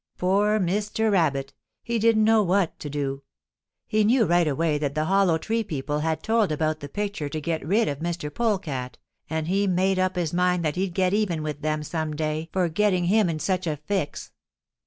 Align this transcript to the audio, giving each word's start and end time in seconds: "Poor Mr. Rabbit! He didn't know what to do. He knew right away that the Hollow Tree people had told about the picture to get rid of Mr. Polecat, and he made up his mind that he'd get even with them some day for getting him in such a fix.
"Poor 0.17 0.59
Mr. 0.59 1.11
Rabbit! 1.11 1.53
He 1.83 1.99
didn't 1.99 2.23
know 2.23 2.41
what 2.41 2.79
to 2.79 2.89
do. 2.89 3.21
He 3.85 4.03
knew 4.03 4.25
right 4.25 4.47
away 4.47 4.79
that 4.79 4.95
the 4.95 5.05
Hollow 5.05 5.37
Tree 5.37 5.63
people 5.63 5.99
had 5.99 6.23
told 6.23 6.51
about 6.51 6.79
the 6.79 6.89
picture 6.89 7.29
to 7.29 7.39
get 7.39 7.63
rid 7.63 7.87
of 7.87 7.99
Mr. 7.99 8.33
Polecat, 8.33 8.97
and 9.29 9.47
he 9.47 9.67
made 9.67 9.99
up 9.99 10.15
his 10.15 10.33
mind 10.33 10.65
that 10.65 10.75
he'd 10.75 10.95
get 10.95 11.13
even 11.13 11.43
with 11.43 11.61
them 11.61 11.83
some 11.83 12.15
day 12.15 12.49
for 12.51 12.67
getting 12.67 13.03
him 13.05 13.29
in 13.29 13.37
such 13.37 13.67
a 13.67 13.77
fix. 13.77 14.31